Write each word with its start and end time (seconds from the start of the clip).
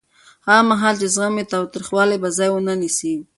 هغه 0.47 0.63
مهال 0.69 0.95
چې 1.01 1.07
زغم 1.15 1.33
وي، 1.37 1.45
تاوتریخوالی 1.51 2.17
به 2.21 2.29
ځای 2.37 2.49
ونه 2.51 2.73
نیسي. 2.81 3.13